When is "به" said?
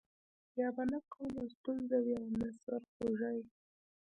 0.75-0.83